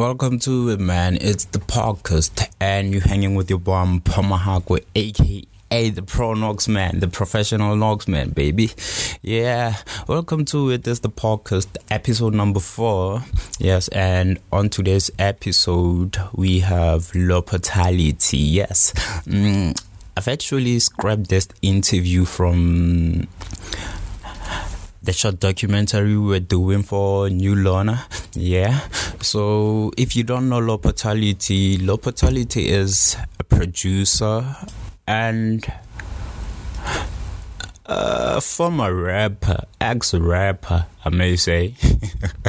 [0.00, 1.18] Welcome to it, man.
[1.20, 7.00] It's the podcast, and you're hanging with your bomb Pomahakwe, aka the Pro Nox Man,
[7.00, 8.70] the professional Nox Man, baby.
[9.20, 9.76] Yeah,
[10.08, 10.88] welcome to it.
[10.88, 13.22] It's the podcast, episode number four.
[13.58, 18.38] Yes, and on today's episode, we have Lopotality.
[18.40, 18.94] Yes,
[19.26, 19.78] mm,
[20.16, 23.28] I've actually scrapped this interview from
[25.10, 28.06] the short documentary we're doing for New Lona.
[28.32, 28.78] Yeah.
[29.20, 34.54] So if you don't know Lopotality, Lopotality is a producer
[35.08, 35.66] and
[37.86, 41.74] a former rapper, ex rapper, I may say,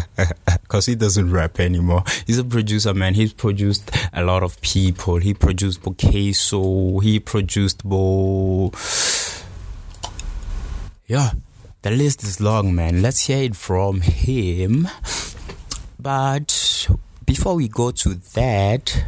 [0.62, 2.04] because he doesn't rap anymore.
[2.28, 3.16] He's a producer, man.
[3.16, 5.18] He's produced a lot of people.
[5.18, 7.02] He produced Bokeso.
[7.02, 8.72] He produced Bo.
[11.08, 11.32] Yeah,
[11.82, 13.02] the list is long, man.
[13.02, 14.88] Let's hear it from him.
[16.00, 16.88] But
[17.26, 19.04] before we go to that,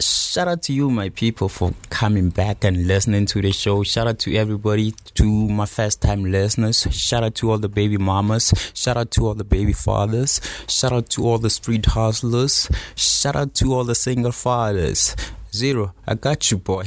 [0.00, 3.84] shout out to you, my people, for coming back and listening to the show.
[3.84, 6.86] Shout out to everybody, to my first time listeners.
[6.90, 8.52] Shout out to all the baby mamas.
[8.74, 10.40] Shout out to all the baby fathers.
[10.68, 12.68] Shout out to all the street hustlers.
[12.96, 15.14] Shout out to all the single fathers.
[15.52, 16.84] Zero, I got you, boy.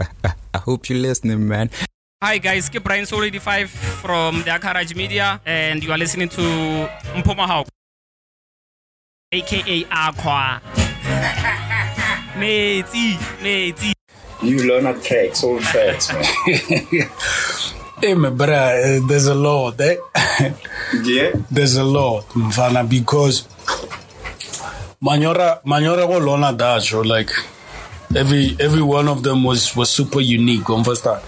[0.54, 1.70] I hope you're listening, man.
[2.20, 6.44] Hi guys, ke Brian Soul 85 from the Akaraj Media and you are listening to
[7.16, 7.64] Mpomahau
[9.32, 10.60] aka Aqua.
[12.36, 13.96] Metsi, Metsi.
[14.44, 16.28] You learn a cake so fast, man.
[18.04, 19.96] Hey, my brother, uh, there's a lot, eh?
[21.02, 21.32] yeah?
[21.50, 23.48] there's a lot, mfana, because
[25.00, 27.32] Manyora, Manyora go lona dacho, like,
[28.14, 31.24] every every one of them was was super unique, understand?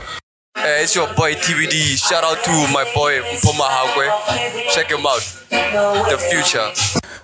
[0.64, 1.96] Uh, it's your boy TBD.
[1.98, 4.72] Shout out to my boy Mpoma Hagwe.
[4.74, 5.20] Check him out.
[5.50, 6.70] The future.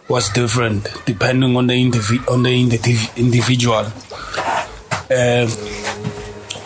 [0.08, 3.84] What's different depending on the indivi- on the indiv- individual.
[5.10, 5.48] Um,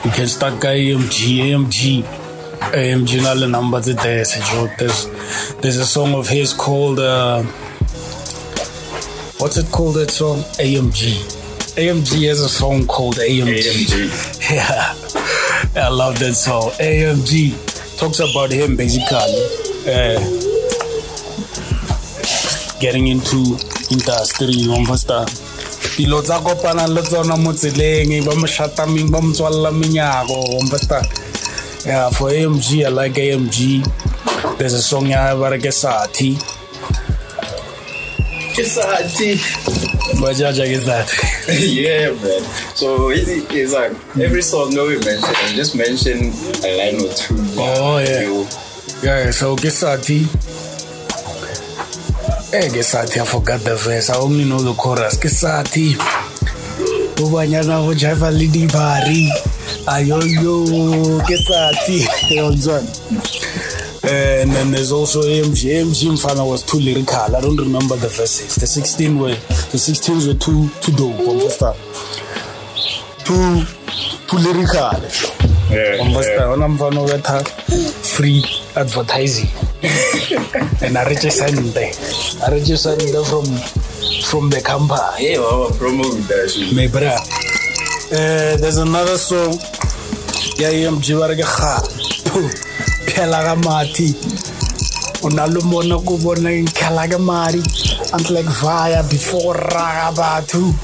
[0.05, 2.03] we can start by AMG, AMG,
[2.73, 3.27] AMG.
[3.27, 4.25] All the numbers are there.
[4.25, 5.07] so There's
[5.61, 7.43] there's a song of his called uh,
[9.39, 9.97] what's it called?
[9.97, 11.41] That song AMG.
[11.77, 13.61] AMG has a song called AMG.
[13.61, 14.39] AMG.
[14.53, 14.93] Yeah,
[15.75, 16.71] I love that song.
[16.79, 19.35] AMG talks about him basically.
[19.87, 20.19] Uh,
[22.83, 23.57] getting into
[23.95, 25.31] industry you understand
[25.97, 31.07] dilo tsa kopana le tsona mo tseleng ba mo shatameng ba mo tswalela menyako understand
[31.87, 33.87] yeah for amg i like amg
[34.59, 35.51] there's a song ya ba
[38.55, 40.21] ke sathi Kisati.
[40.21, 41.17] ba jaja ke sathi
[41.83, 42.43] yeah, man.
[42.77, 46.31] So it's, it's like every song that we mention, just mention
[46.65, 47.35] a line or two.
[47.59, 48.23] Oh, yeah.
[48.23, 48.47] You-
[49.03, 50.23] yeah so ke sathi
[52.53, 54.11] Eh, ke sathi I forgot the verse.
[54.11, 55.17] I only know the chorus.
[55.17, 55.97] Ke sathi.
[57.25, 59.33] O banyana go jive le dibari.
[59.89, 62.05] Ayoyo, ke sathi.
[64.03, 64.41] Understand?
[64.43, 65.71] And then there's also AMG.
[65.71, 67.37] AMG Mfana was too lyrical.
[67.37, 68.55] I don't remember the verses.
[68.57, 71.29] The 16 were the 16s were too too dope.
[71.29, 71.77] Understand?
[73.25, 73.65] Too
[74.27, 74.91] too lyrical.
[75.71, 76.51] Yeah, Understand?
[76.53, 77.45] Ona mfana ubetha
[78.03, 78.45] free
[78.77, 79.49] advertising.
[80.83, 81.93] and I reach sente.
[82.43, 83.45] I reach sente from
[84.25, 85.33] from the company.
[85.33, 86.75] yeah, well, promo with that.
[86.77, 87.15] Me bra.
[88.13, 89.55] Uh, there's another song.
[90.59, 92.72] Ya EMG ba re ke ga.
[93.07, 94.15] Phela ka mati.
[95.23, 97.63] O na le mona ko bona nkhala ka mari.
[98.13, 100.75] I'm like via before raga batho.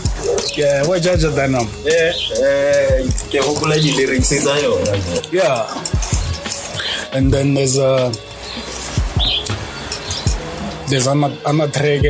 [0.57, 1.71] Yeah, what judge that number?
[1.85, 2.13] Yeah,
[2.43, 4.95] eh, ke hopola di lyrics tsa yona.
[5.33, 5.67] Yeah.
[7.13, 8.13] And then there's a
[10.89, 12.05] there's ana ana track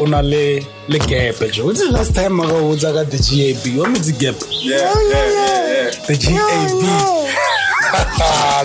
[0.00, 1.66] una le le gap jo.
[1.66, 3.76] What's the last time I go with the GAB?
[3.78, 4.36] What means the gap?
[4.62, 5.90] Yeah, yeah, yeah, yeah.
[6.06, 7.23] The GAB.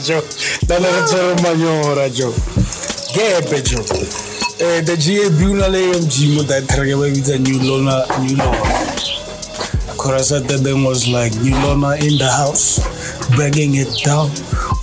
[0.04, 0.22] Jo.
[0.68, 2.34] Dale re tsere manyora jo.
[3.16, 3.80] Gap jo.
[4.60, 8.86] Eh the GAB una le AMG mo that track ba bitsa New Lona New Lona.
[9.98, 12.80] Chorus at the then was like New Lona in the house,
[13.36, 14.30] bringing it down.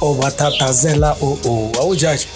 [0.03, 1.73] Oh, Batatazela, oh, oh.
[1.79, 2.27] How would judge?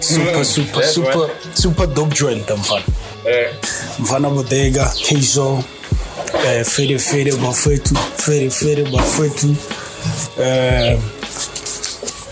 [0.00, 1.56] Super, super, That's super, right.
[1.56, 2.82] super dope joint, mfana.
[3.26, 3.52] Eh,
[4.00, 9.54] Mfana Bodega, Kayso, uh, Fede Fede Bafetu, Fede Fede Bafetu.
[10.38, 10.96] Uh,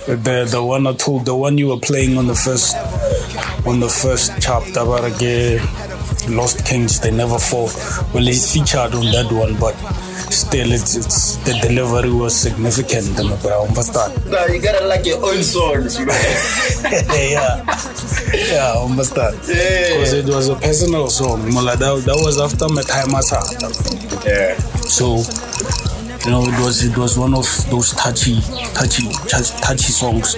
[0.06, 2.76] the the one I told, the one you were playing on the first
[3.66, 5.60] on the first chapter, Barage,
[6.28, 7.70] Lost Kings, They Never Fall.
[8.14, 9.74] Well, he's featured on that one, but
[10.30, 13.16] still, it's, it's the delivery was significant.
[13.16, 14.30] But I understand.
[14.30, 16.08] Nah, you gotta like your own songs, man.
[16.86, 17.66] yeah,
[18.32, 19.36] yeah, I understand.
[19.48, 19.98] Yeah.
[19.98, 21.42] Because it was a personal song.
[21.42, 23.32] That, that was after my time as
[24.24, 24.54] yeah.
[24.86, 25.22] So,
[26.26, 28.40] you know, it was it was one of those touchy,
[28.74, 30.34] touchy, touch- touchy songs,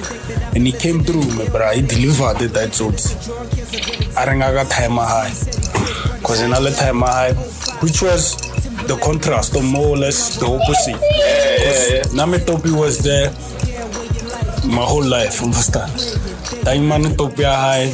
[0.54, 1.72] and he came through, bro.
[1.72, 2.52] He delivered it.
[2.52, 5.30] That so I think I got time high,
[6.22, 7.32] cause another time high,
[7.80, 8.36] which was
[8.86, 11.00] the contrast, or more or less the opposite.
[11.00, 12.12] Yeah, yeah, yeah.
[12.14, 13.30] Nami Topi was there
[14.68, 15.90] my whole life, understand?
[16.64, 17.88] Diamond Topia High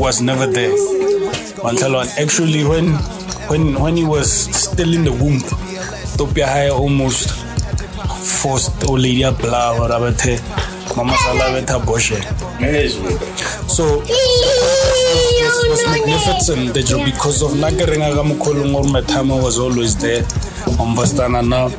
[0.00, 0.72] was never there.
[1.60, 2.94] Mantalwan, actually, when
[3.52, 5.42] when when he was still in the womb,
[6.20, 7.30] Topia almost
[8.42, 10.36] forced Olidia Bla or Abete,
[10.94, 12.20] Mama Salaveta Boshe.
[13.66, 20.20] So this was magnificent that you because of Nagaringa my time was always there.
[20.20, 21.70] Now.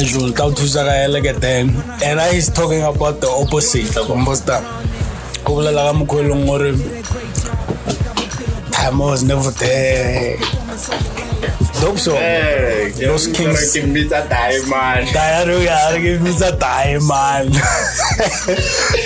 [0.00, 1.74] Ejul Kautusaka Elegaten.
[2.02, 4.62] And I is talking about the opposite of Umbasta.
[5.44, 6.72] Kubala Gamukolung or
[8.72, 10.38] time was never there.
[11.80, 12.16] Dope song.
[12.16, 13.72] Hey, Those kings.
[13.74, 15.12] Give me that diamond.
[15.12, 17.52] Gotta give me the diamond.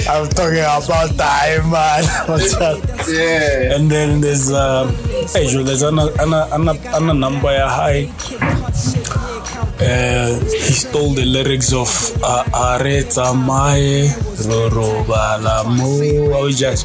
[0.09, 2.07] I'm talking about diamond.
[2.29, 2.79] What's up?
[3.09, 3.75] Yeah.
[3.75, 4.87] And then there's uh,
[5.35, 8.07] hey, Joe, there's an an an an number high.
[9.83, 11.89] Uh, he stole the lyrics of
[12.23, 14.09] uh, Are Tsamaye
[14.45, 16.33] Roro Balamo.
[16.33, 16.81] How is that?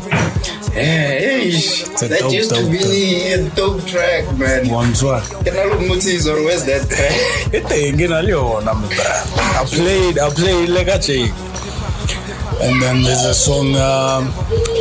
[0.74, 4.70] Hey, a that dope, used dope, to be a dope track, man.
[4.70, 5.22] One one.
[5.44, 7.12] Can I look Mutis or where's that track?
[7.72, 9.12] Ite ngina liyona mi bra.
[9.60, 11.32] I played I played like a chick.
[12.62, 14.28] And then there's a song um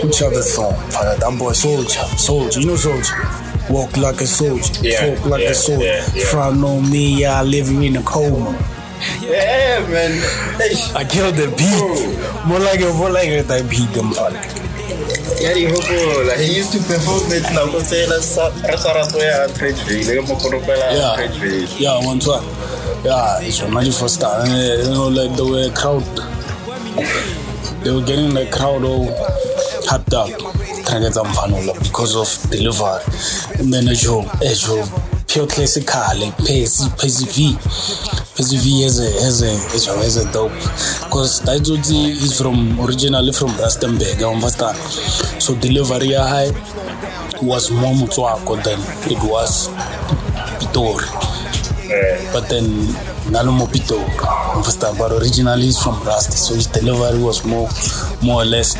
[0.06, 0.74] which other song?
[1.18, 2.04] Dumb Boy Soldier.
[2.16, 3.43] Soldier, you know Soldier?
[3.74, 5.84] Walk like a soldier, Yeah, talk like yeah, a soldier.
[5.84, 6.24] yeah, yeah.
[6.30, 8.52] Front on me, I living in a coma.
[9.20, 10.12] yeah, man.
[10.62, 12.46] Hey, I killed the beat.
[12.46, 14.30] More like a more like a type beat them all.
[15.42, 17.66] Yari Hopola, he used to perform it now.
[17.66, 20.22] Go say that's Rasaratoya at Trade Vale.
[20.22, 21.16] Mokoropela at Yeah.
[21.16, 21.68] Trade Vale.
[21.82, 22.44] Yeah, one one.
[23.04, 24.46] Yeah, it's a magic first time.
[24.46, 26.04] You know, like the way crowd,
[27.82, 29.06] they were getting the crowd all
[29.90, 30.30] hyped up,
[31.02, 33.02] all up because of delivery.
[33.58, 34.22] Then a show,
[35.26, 37.56] pure classical, Pace, Pace V.
[38.36, 40.52] Pace V has a, has a, has a, has a dope.
[40.52, 44.76] Because Taizoti is from, originally from Rustenburg, you understand?
[45.42, 46.50] So delivery high
[47.42, 48.78] was more Motswako than
[49.10, 49.68] it was
[50.60, 51.34] Pitori
[52.32, 52.64] but then
[53.30, 53.98] Nalomo Pito,
[54.56, 54.98] understand?
[54.98, 57.68] But originally he's from Rasta, so his delivery was more,
[58.22, 58.74] more or less,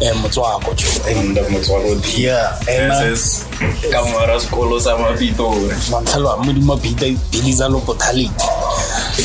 [0.00, 0.72] Motswako,
[1.06, 3.48] And the Motswako Yeah, and uh, This is
[3.92, 5.52] Kamara Skolo Samapito.
[5.90, 8.44] Mantlalo a modimo bita biliza lo botality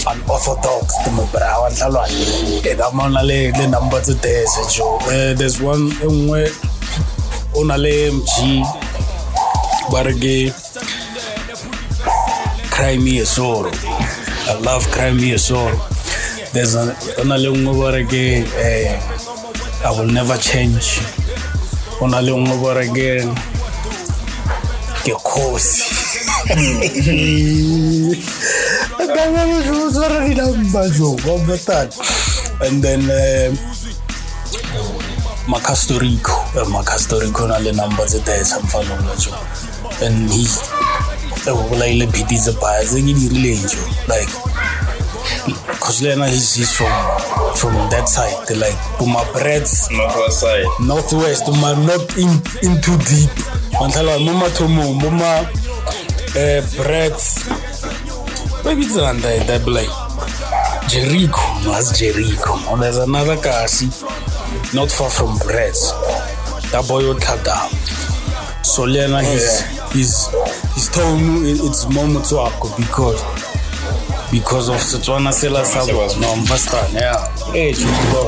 [0.05, 2.05] unorthodox the mobra wantlalo
[2.65, 4.99] e ka mona le le number tse tese jo.
[5.09, 6.51] Eh there's one e nngwe
[7.55, 8.65] o na le mg
[9.91, 10.53] ba re ke
[12.69, 13.71] cry me a sorrow
[14.49, 15.79] i love cry me a sorrow
[16.53, 18.99] there's o na le nngwe ba re ke eh
[19.85, 20.99] i will never change.
[22.01, 23.23] O na le ba re ke
[25.05, 25.87] ke kgosi
[32.61, 33.55] and then uh,
[35.47, 39.31] Macastorico, uh, Macastorico na le number tse tse sa mfano la jo.
[40.05, 43.79] And he e go bolaile beat tse baya tse ke di rileng jo
[44.11, 44.29] like
[45.85, 46.89] cause Lena, he's, he's from
[47.55, 50.65] from that side the like Puma Breads North side.
[50.81, 52.29] northwest ma not in,
[52.65, 53.29] in too deep
[53.79, 55.45] mantlhala mo mathomong mo ma
[56.35, 57.45] eh breads
[58.65, 59.89] ba bitsang that that like
[60.89, 61.41] Jericho
[61.77, 63.85] as Jericho there's another kasi
[64.73, 65.93] not far from breads
[66.73, 67.05] that boy
[67.45, 67.69] down.
[68.65, 69.61] So Lena he's
[69.93, 70.27] he's
[70.73, 73.21] he's told me it- it's more Motswako because
[74.35, 77.15] because of Setswana Sela Sabo no understand yeah
[77.53, 78.27] hey Chuko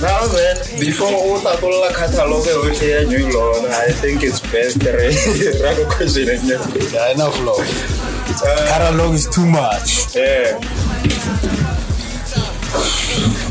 [0.00, 4.40] Now, man, before all that all the catalog over here, New Law, I think it's
[4.40, 4.90] best to
[5.60, 6.62] run a question in there.
[6.94, 7.66] yeah enough love
[8.70, 10.54] catalog is too much Yeah.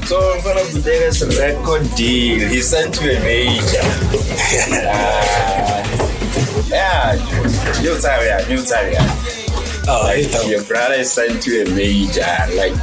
[0.08, 2.48] So I'm gonna be there as record deal.
[2.50, 3.84] He sent you a major.
[4.90, 5.84] Ah.
[6.70, 7.14] yeah,
[7.84, 9.06] new time, yeah, new time, yeah.
[9.91, 12.22] Oh Like your brother is signed to a major,
[12.55, 12.74] like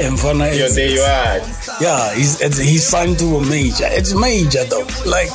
[0.00, 1.38] mfana yo, there you are.
[1.80, 3.86] Yeah, he's it's, he's signed to a major.
[3.88, 4.86] It's major though.
[5.06, 5.30] Like,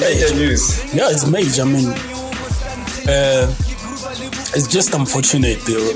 [0.00, 0.82] Major news.
[0.94, 1.62] yeah, it's major.
[1.62, 1.88] I mean,
[3.08, 3.54] uh,
[4.54, 5.92] it's just unfortunate there,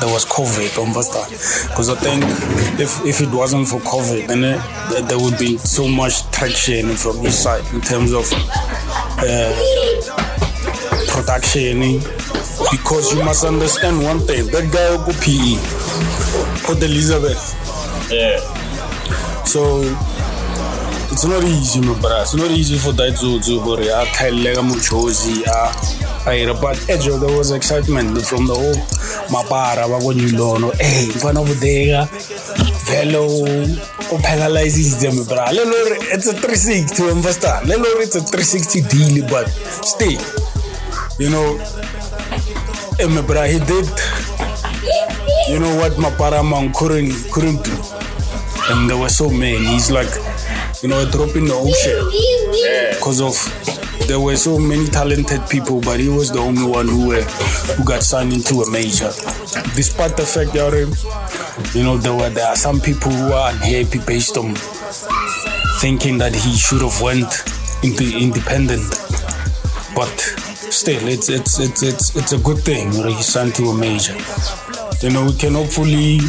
[0.00, 1.24] there was COVID on Basta.
[1.68, 2.22] Because I think
[2.80, 6.90] if if it wasn't for COVID, then it, there- there would be so much traction
[6.96, 8.30] from his side in terms of
[9.18, 9.52] uh,
[11.08, 12.00] production.
[12.70, 15.58] Because you must understand one thing: that guy go PE,
[16.64, 17.54] Port Elizabeth.
[18.10, 18.38] Yeah.
[19.44, 19.82] So
[21.10, 22.22] it's not easy, my brother.
[22.22, 25.44] It's not easy for that to to go a Kailega Muchozi.
[26.60, 28.74] But edge there was excitement from the whole
[29.28, 30.72] Mapara, Wagonulono.
[30.80, 32.08] Hey, Fana Bodega,
[32.86, 33.44] Velo,
[34.22, 35.52] penalizes them, brother.
[36.14, 37.68] It's a 360 to understand.
[37.68, 39.48] It's a 360 deal, but
[39.84, 40.18] still,
[41.18, 41.58] you know,
[42.98, 43.86] eh, my brother, he did,
[45.48, 46.42] you know what Mapara
[46.74, 48.04] couldn't, couldn't do
[48.70, 49.64] and there were so many.
[49.66, 50.08] He's like,
[50.82, 53.36] you know, a drop in the ocean because of
[54.08, 57.84] there were so many talented people, but he was the only one who were, who
[57.84, 59.10] got signed into a major.
[59.76, 60.72] Despite the fact that
[61.74, 64.54] you know there were there are some people who are unhappy based on
[65.80, 67.28] thinking that he should have went
[67.82, 68.88] into independent,
[69.94, 70.43] but
[70.74, 72.92] still, it's it's it's it's it's a good thing.
[72.92, 74.16] You know, he signed to a major.
[75.00, 76.20] You know, we can hopefully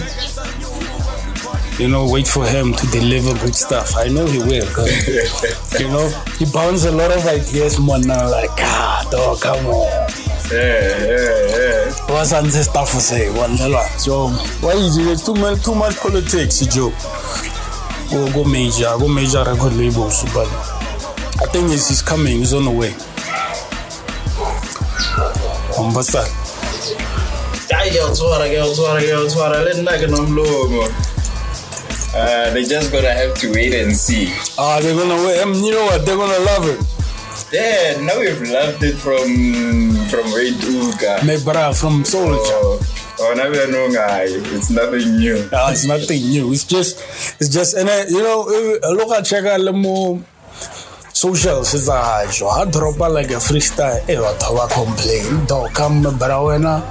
[1.79, 3.97] you know, wait for him to deliver good stuff.
[3.97, 4.47] I know he will.
[5.79, 6.07] you know,
[6.39, 8.01] he bounces a lot of ideas, man.
[8.01, 10.09] Now, like, ah, dog, come on.
[10.51, 11.91] Yeah, yeah, yeah.
[12.07, 13.29] What's on this stuff say?
[13.29, 13.57] One
[13.99, 14.29] So,
[14.61, 16.93] why is it too much, too much politics, Joe?
[18.09, 20.47] Go, go major, go major record labels, but
[21.41, 22.37] I think he's, he's coming.
[22.37, 22.93] He's on the way.
[30.07, 30.89] Nomlomo
[32.17, 35.41] uh, they just gonna have to wait and see Ah, they're gonna wait.
[35.41, 36.05] Um, you know what?
[36.05, 36.79] They're gonna love it.
[37.51, 39.27] yeah now we've loved it from
[40.07, 42.39] from Wade Uga My brother from Soldier.
[42.39, 42.79] oh,
[43.19, 43.95] oh now we are knowing
[44.55, 46.53] it's nothing new Uh, it's nothing new.
[46.53, 46.99] It's just,
[47.41, 49.59] it's just, and uh, you know, uh, look at check out
[51.21, 52.49] the more social sizajo.
[52.49, 54.07] I drop like a freestyle.
[54.09, 55.45] Eh, what I complain?
[55.45, 56.81] Don't come, bra wena.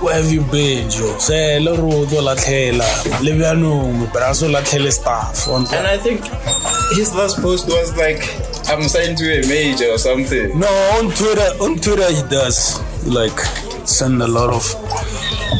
[0.00, 1.18] Where have you been, Joe?
[1.18, 2.84] Say, le roto la tlhela.
[3.22, 5.48] Le bjanong, bra so la tlhele stuff.
[5.48, 6.24] And I think
[6.96, 8.22] his last post was like
[8.68, 10.66] I'm signed to a major or something No,
[10.98, 13.38] on Twitter, on Twitter he does like
[13.86, 14.62] send a lot of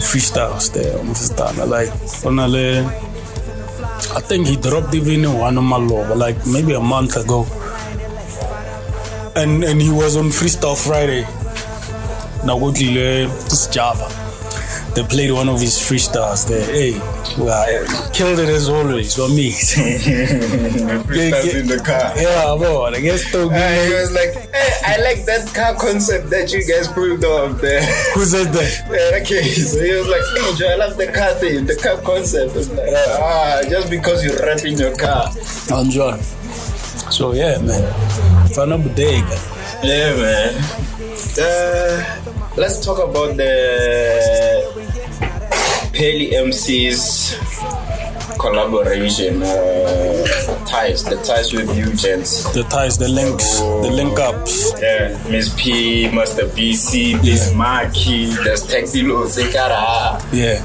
[0.01, 0.99] freestyles there.
[0.99, 1.59] Understand?
[1.71, 1.91] Like,
[2.25, 2.85] on a,
[4.17, 7.47] I think he dropped even one of my love, like maybe a month ago.
[9.37, 11.23] And and he was on Freestyle Friday.
[12.47, 14.09] Now go to this Java.
[14.95, 16.65] They played one of his freestyles there.
[16.65, 16.93] Hey,
[17.37, 17.67] well,
[18.13, 19.51] killed it as always for me.
[21.03, 22.85] freestyles in the car yeah, bro.
[22.85, 23.51] I guess so.
[23.51, 27.61] Uh, he was like, hey, I like that car concept that you guys pulled off
[27.61, 27.83] there.
[28.15, 28.71] Who said that?
[28.95, 31.97] Yeah, okay, so he was like, hey, Joe, I love the car thing, the car
[32.03, 32.55] concept.
[32.55, 35.27] I like, ah, just because you rap in your car.
[35.73, 36.21] on John.
[37.11, 38.34] So yeah, man.
[38.55, 39.37] Bodega.
[39.83, 40.55] Yeah, man.
[41.37, 42.05] Uh,
[42.57, 44.71] let's talk about the
[45.93, 47.35] Paley MC's
[48.39, 52.45] collaboration uh, ties, the ties with you gents.
[52.55, 54.73] The ties, the links, the link ups.
[54.81, 60.23] Yeah, Miss P, Masta BC, Miss Maki, there's Tech Dilo, Zekara.
[60.33, 60.63] Yeah.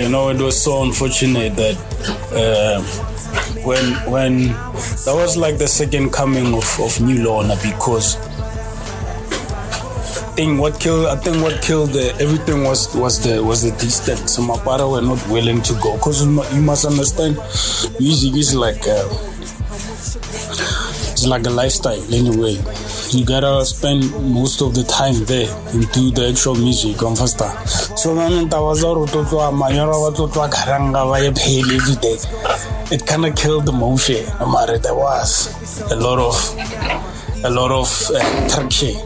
[0.00, 1.76] You know, it was so unfortunate that
[2.32, 3.15] uh,
[3.66, 4.46] when when
[5.04, 8.16] that was like the second coming of, of New Lona because
[10.22, 13.72] I think what killed I think what killed the, everything was was the was the
[13.72, 14.36] distance.
[14.36, 17.36] So my father were not willing to go because you must understand
[17.98, 19.08] music is like uh,
[21.10, 22.54] it's like a lifestyle anyway.
[23.12, 27.48] You gotta spend most of the time there and do the actual music on faster.
[27.96, 29.18] So then I was out to
[29.54, 32.18] Mayara to Karanga via Pale every day.
[32.94, 34.26] It kinda killed the motion.
[34.50, 35.48] Matter there was
[35.90, 36.36] a lot of
[37.44, 38.96] a lot of uh, traction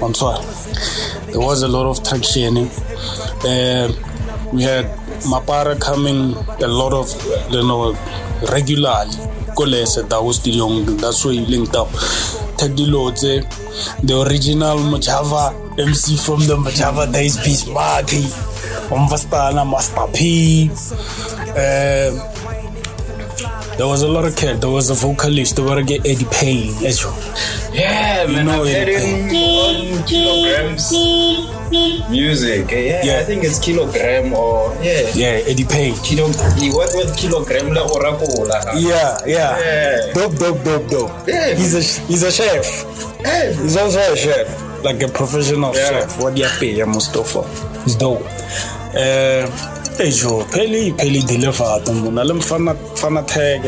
[0.00, 0.38] on tour.
[1.32, 2.56] There was a lot of traction.
[2.56, 3.92] Uh,
[4.52, 4.86] we had
[5.26, 7.10] Mapara coming a lot of
[7.52, 7.96] you know
[8.52, 9.39] regularly.
[9.60, 11.88] Kolese that was the young that's where he linked up.
[12.56, 13.44] Ted Dilodze,
[14.00, 18.22] the original Mojava MC from the Mojava Days Peace Marty,
[18.88, 20.70] Umvastana Master P.
[21.50, 22.10] Uh,
[23.76, 24.62] there was a lot of cat.
[24.62, 25.56] There was a vocalist.
[25.56, 26.72] There were get Eddie Payne.
[26.82, 27.74] Right.
[27.74, 31.59] Yeah, man, know I've it, had him on kilograms.
[31.70, 32.70] Music.
[32.70, 33.20] Yeah, Yeah.
[33.20, 35.06] I think it's kilogram or yeah.
[35.14, 35.94] Yeah, Eddie Payne.
[36.02, 36.26] Kilo,
[36.74, 38.58] what was kilogram la oracola?
[38.74, 39.58] Yeah, yeah.
[39.58, 40.12] Yeah.
[40.12, 41.12] Dope, dope, dope, dope.
[41.28, 41.54] Yeah.
[41.54, 42.66] He's a he's a chef.
[43.24, 44.48] Hey, He's also a chef,
[44.82, 46.00] like a professional Yeah.
[46.00, 46.20] chef.
[46.20, 47.42] What do you pay, yeah, Mustafa?
[47.84, 48.22] He's dope.
[48.90, 49.46] Uh,
[49.96, 53.62] hey Joe, Peli Peli deliver to muna lem fana fana tag.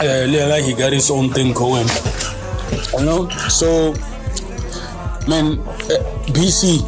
[0.00, 1.86] Uh, like he got his own thing going.
[2.98, 3.94] You know, so
[5.30, 6.02] man, uh,
[6.34, 6.82] BC.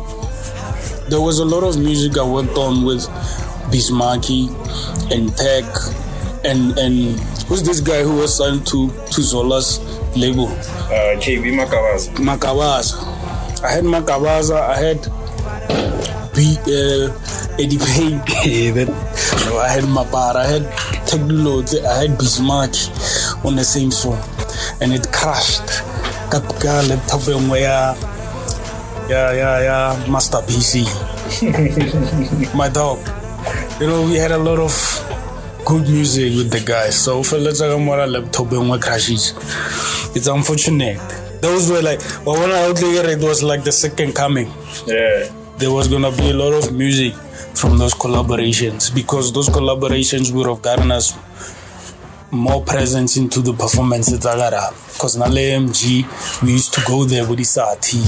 [1.09, 3.03] There was a lot of music I worked on with
[3.71, 4.51] Bismarcky
[5.15, 5.65] and Tech
[6.45, 9.79] and and who's this guy who was signed to to Zola's
[10.17, 10.49] label?
[10.49, 12.09] uh, KB Makawas.
[12.17, 12.99] Makabaza.
[13.63, 15.01] I had Makabaza, I had
[16.35, 17.13] B uh,
[17.63, 18.89] Eddie Payne,
[19.39, 22.75] so I had Mapara, I had Technology, I had Bismarck
[23.45, 24.19] on the same song.
[24.81, 25.63] And it crashed.
[26.33, 27.95] Kapka laptop engwe ya
[29.09, 30.07] ya yeah, yeah.
[30.11, 30.87] Master PC.
[32.55, 32.99] My dog.
[33.81, 34.73] You know, we had a lot of
[35.65, 36.97] good music with the guys.
[36.99, 39.35] So for let's say more laptop engwe crashes.
[40.15, 40.99] It's unfortunate.
[41.41, 44.47] Those were like, well, when I it, it was like the second coming.
[44.87, 45.29] Yeah.
[45.59, 47.15] There was gonna be a lot of music
[47.55, 51.13] from those collaborations because those collaborations would have gotten us
[52.33, 56.05] more presence into the performances because in le MG
[56.43, 58.01] we used to go there with Isati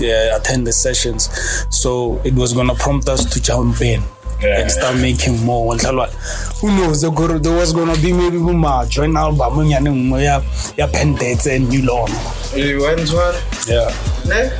[0.00, 1.28] uh, attend the sessions
[1.70, 4.02] so it was gonna prompt us to jump in
[4.40, 4.60] Yeah.
[4.60, 6.10] and start making more Nhlalo-
[6.60, 10.42] who knows there go- there was gonna be maybe uma join album nyane nngwe ya
[10.76, 12.10] ya Pendets and New Lawn
[12.56, 13.34] You went one?
[13.68, 13.92] yeah
[14.24, 14.50] Ne?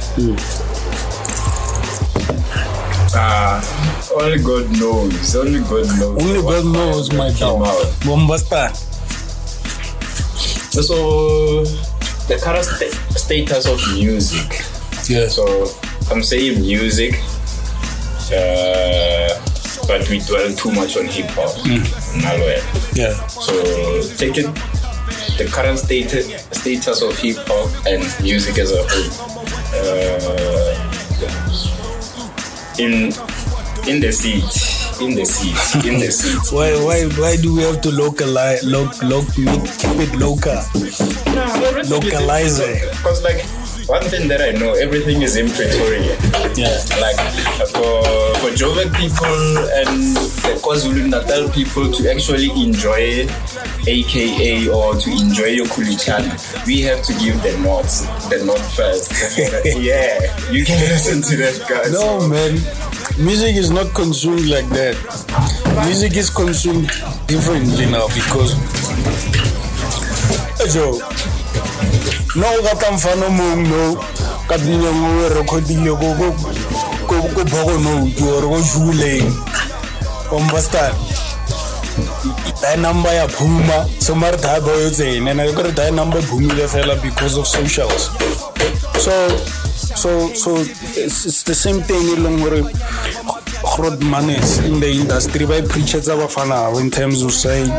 [3.18, 5.34] Only God knows.
[5.36, 6.22] Only God knows.
[6.22, 7.86] only God knows my out.
[8.06, 8.70] Bombastan
[10.70, 11.64] So,
[12.28, 14.48] the current sta- status of music.
[15.08, 15.66] yes So,
[16.10, 17.14] I'm saying music,
[18.30, 19.34] uh,
[19.88, 21.50] but we dwell too much on hip hop.
[21.66, 22.62] Nowhere.
[22.94, 23.52] yeah So,
[24.16, 24.52] taking
[25.38, 26.14] the current state-
[26.52, 29.10] status of hip hop and music as a whole.
[29.74, 30.47] Uh,
[32.78, 33.12] in
[33.88, 34.44] in the seat,
[35.02, 36.52] in the seat, in the seat.
[36.54, 40.60] Why why why do we have to localize loc loc make, keep it local?
[41.88, 42.82] Localize it.
[42.90, 43.44] Because like
[43.88, 46.12] one thing that I know, everything is in Pretoria.
[46.54, 46.76] Yeah.
[47.00, 47.16] Like
[47.72, 48.04] for
[48.38, 49.40] for Joburg people
[49.80, 53.26] and the KwaZulu Natal people to actually enjoy
[53.88, 56.28] AKA or to enjoy your kulichana,
[56.66, 59.10] we have to give the notes, the note first.
[59.64, 60.20] yeah,
[60.52, 61.90] you can listen to that, guys.
[61.90, 62.60] No man,
[63.16, 64.96] music is not consumed like that.
[65.86, 66.88] Music is consumed
[67.26, 68.52] differently now because
[70.74, 70.98] Joe,
[72.36, 72.46] no
[72.78, 73.94] ka mfano mong no
[74.48, 76.30] ka dilo mo recordile go go
[77.08, 79.22] go go bogo no go go jule.
[80.30, 80.94] Understand?
[82.60, 86.68] that number ya phuma so mare da ba yo tsene na gore that number phumile
[86.68, 88.10] fela because of socials.
[89.02, 89.12] So
[89.96, 92.62] so so it's, it's the same thing e leng gore
[93.74, 97.70] grot manes in the industry ba preachetsa bafana in terms of saying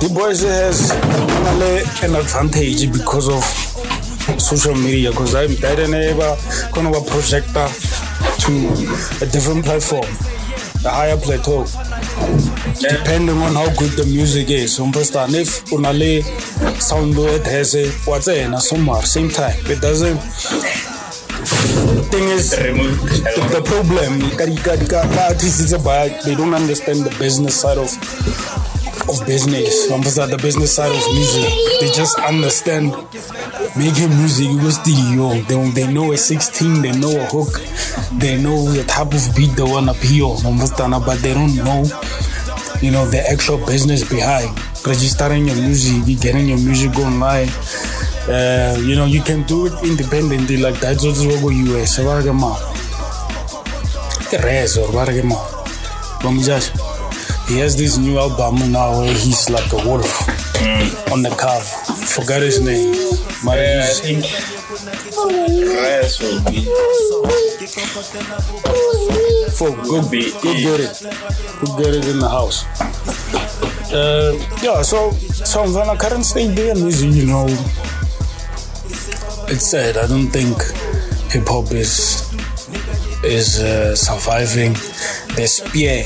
[0.00, 0.90] the boys has
[2.02, 3.42] an advantage because of
[4.40, 6.36] social media because I'm that never
[6.72, 7.04] kind of a
[8.42, 10.06] to a different platform
[10.84, 11.64] a higher plateau
[12.80, 14.78] depending on how good the music is.
[14.78, 15.34] Understand?
[15.34, 16.22] If unale
[16.80, 19.56] sound it has a what's it somewhere same time.
[19.66, 20.18] It doesn't.
[22.10, 24.20] Thing is, the, the problem
[26.24, 27.90] they don't understand the business side of
[29.08, 29.90] of business.
[29.90, 31.50] Understand the business side of music.
[31.80, 32.92] They just understand
[33.76, 35.34] making music with studio.
[35.48, 37.60] They, they know a 16, they know a hook,
[38.18, 40.38] they know the type of beat they wanna be on.
[41.04, 41.84] But they don't know
[42.80, 44.48] you know the actual business behind
[44.86, 47.48] registering your music you getting your music online
[48.28, 52.22] uh, you know you can do it independently like that so go us ba re
[52.22, 52.54] ke ma
[54.30, 55.02] ke res or ba
[57.48, 60.28] he has this new album now where he's like a wolf
[61.12, 61.64] on the cover.
[62.06, 62.92] Forgot his name.
[63.44, 64.24] But Yeah, I think
[66.20, 66.64] will be
[69.58, 71.02] for go be go get it
[71.60, 72.64] go get it in the house.
[73.92, 74.32] Uh,
[74.62, 77.46] yeah so so on the current state there music you know.
[79.50, 79.96] It's sad.
[79.96, 80.60] I don't think
[81.32, 82.28] hip-hop is
[83.24, 84.74] is uh, surviving.
[85.36, 86.04] The spear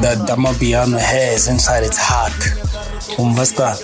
[0.00, 2.32] that Damapiano has inside its heart
[3.18, 3.78] understand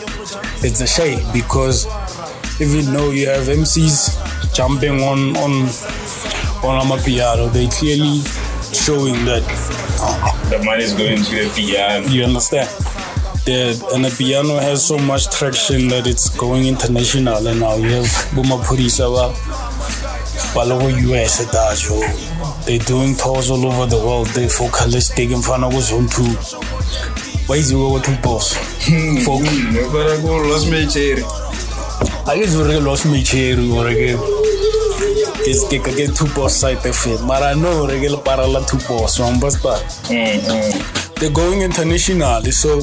[0.62, 1.86] it's a shame because
[2.60, 5.52] even though you have MCs jumping on on
[6.64, 7.52] on amapiano.
[7.52, 8.22] They clearly
[8.72, 9.42] showing that
[10.50, 12.06] The money is going to the piano.
[12.06, 12.68] you understand.
[13.44, 17.90] The, and the piano has so much traction that it's going international and now you
[17.90, 19.04] have Buma Purisa
[20.54, 21.50] Balago US at
[22.64, 24.28] They're doing tours all over the world.
[24.28, 26.30] They focalistic in front of us on two.
[27.48, 28.54] Why is it over two boss?
[29.26, 29.42] Folk.
[29.42, 31.18] Nobody go lost my chair.
[32.30, 34.16] I guess we lost me chair or again.
[35.68, 37.20] Ke ka get two boss side of it.
[37.26, 39.16] But I know regular parallel two boss.
[39.16, 39.60] So I'm bust
[41.18, 42.78] They're going internationally, so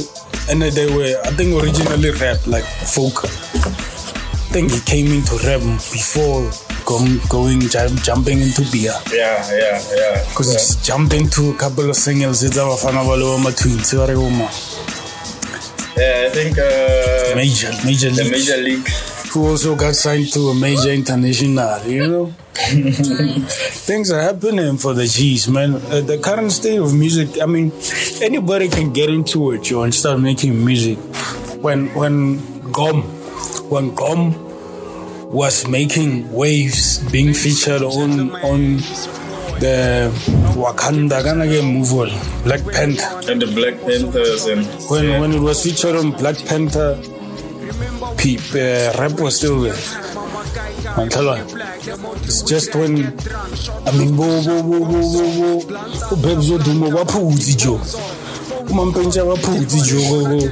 [0.50, 3.24] and they were I think originally rap like folk.
[3.24, 6.52] I think he came into rap before
[6.92, 8.94] going, going jump, jumping into beer.
[9.12, 10.24] Yeah, yeah, yeah.
[10.30, 12.44] Because it's jumped into a couple of singles.
[12.44, 13.94] It's our fan of all my twins.
[13.94, 14.04] Yeah,
[16.26, 18.32] I think uh, Major, major the league.
[18.32, 18.88] major league.
[19.32, 22.34] who also got signed to a major international, you know?
[23.88, 25.76] Things are happening for the G's, man.
[25.76, 27.72] Uh, the current state of music, I mean,
[28.22, 30.98] anybody can get into it, yo, and start making music.
[31.62, 32.40] When, when
[32.72, 33.04] Gqom,
[33.70, 34.51] when Gqom
[35.32, 38.78] was making waves, being featured on, on
[39.62, 40.12] the
[40.56, 41.24] Wakanda,
[41.64, 42.10] move on,
[42.44, 43.32] Black Panther.
[43.32, 47.00] And the Black Panthers and when when it was featured on Black Panther,
[48.18, 49.74] peep, uh, rap was still there.
[50.92, 51.46] Her,
[52.24, 53.18] it's just when
[53.88, 57.78] I mean, bo bo bo bo bo bo, bo wo dumo ba phuzi jo,
[58.72, 60.50] mampentse ba phutsi jogo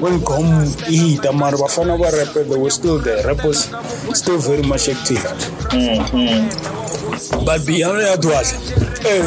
[0.00, 3.22] when gom e hita mara bafana ba rapper they were still there.
[3.26, 3.68] Rap was
[4.14, 5.20] still very much active.
[5.72, 7.44] Mm -hmm.
[7.44, 8.58] but biyano ya dwadla
[9.04, 9.24] eh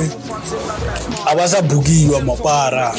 [1.25, 2.95] a va sa bukiwa mapara.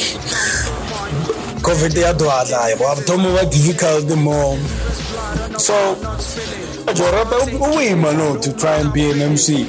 [1.61, 4.59] Covid ya dwadla va vutomi va difficult more.
[5.57, 5.73] So
[6.93, 9.67] jorapa u wima no to try and be an mc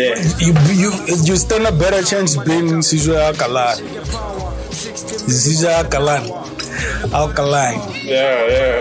[0.00, 0.14] yeah.
[0.38, 0.90] you, you,
[1.24, 3.88] you stand a better chance being Sizwe Alakine.
[5.28, 6.32] Sizwe Alakine.
[7.12, 8.04] Alakine.
[8.04, 8.76] Yeah, yeah.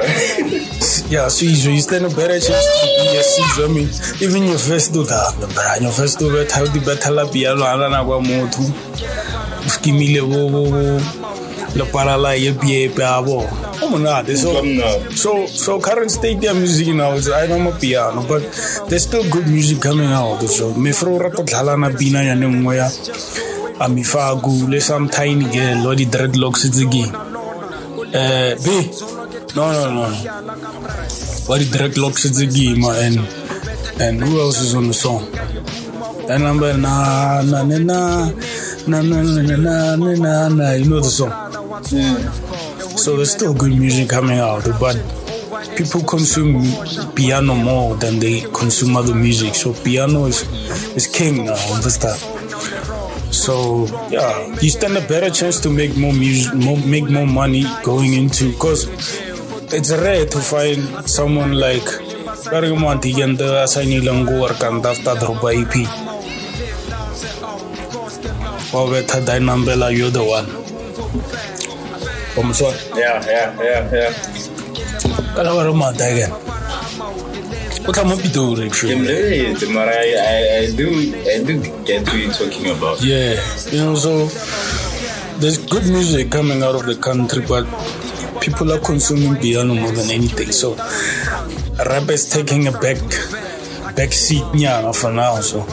[1.10, 3.90] yeah sizwe you stand a better chance to be a sizwe i mean
[4.22, 8.04] even your first do that your first do bet how di betala piano ana na
[8.06, 8.64] kwa motho.
[9.68, 11.02] Skimile bo bo bo
[11.76, 13.40] le parala ye piepe a bo
[13.82, 14.50] o monate so
[15.16, 18.42] So, so current state of music now is I know my piano, but
[18.88, 20.42] there's still good music coming out.
[20.44, 22.90] So, me fro rato dlala na bina ya nengwe ya
[23.80, 27.16] Amifagu, le some tiny girl, or the dreadlocks it's again.
[28.14, 28.92] Eh, B,
[29.56, 30.16] no, no, no, no.
[31.48, 33.20] What the dreadlocks it's again, and
[34.02, 35.32] and who else is on the song?
[36.28, 38.32] That number na na na na
[38.86, 40.72] na na na na na.
[40.74, 41.32] You know the song.
[41.84, 44.96] So there's still good music coming out, but
[45.78, 46.64] people consume
[47.16, 49.56] piano more than they consume other music.
[49.56, 50.44] So piano is
[50.96, 51.56] is king now.
[51.74, 52.20] Understand?
[53.34, 57.64] So yeah, you stand a better chance to make more music, more, make more money
[57.84, 58.88] going into because
[59.72, 61.86] it's rare to find someone like
[63.64, 65.74] Asanilango or Kandafta Dropa EP.
[68.72, 70.46] Better you're the one.
[72.38, 72.78] I'm sorry.
[72.96, 74.12] Yeah, yeah, yeah, yeah.
[75.36, 76.32] Kala wa mata again.
[77.88, 80.90] O tla mo Pitori I'm very, but I, I, I do,
[81.26, 83.02] I do get what you're talking about.
[83.02, 83.40] Yeah,
[83.72, 84.28] you know, so
[85.40, 87.66] there's good music coming out of the country, but
[88.42, 90.52] people are consuming piano more than anything.
[90.52, 90.76] So
[91.86, 93.00] rap is taking a back
[93.96, 95.40] back seat nyana for now.
[95.42, 95.66] So,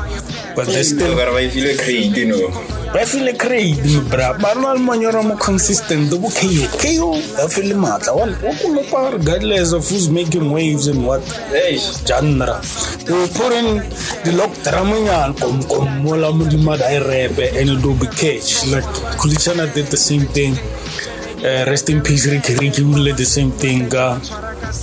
[0.55, 2.76] but there's Still, but I feel great, you know.
[2.95, 3.77] I feel great,
[4.11, 4.37] bra.
[4.39, 6.11] But no manyoro mo consistent.
[6.11, 8.15] The KO, KO, I feel mata.
[8.15, 11.23] One, one regardless of who's making waves and what.
[11.51, 12.61] Hey, genre.
[13.05, 13.79] They were putting
[14.25, 18.67] the lock dramanyan kom kom mola mudima dai rap and it will be catch.
[18.67, 18.85] Like
[19.21, 20.55] Kulichana did the same thing.
[21.39, 23.95] Uh, rest in peace, Ricky Ricky will the same thing.
[23.95, 24.19] Uh,